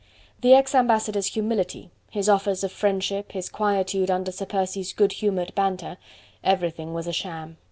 [0.39, 5.53] The ex ambassador's humility, his offers of friendship, his quietude under Sir Percy's good humoured
[5.53, 5.97] banter,
[6.43, 7.57] everything was a sham.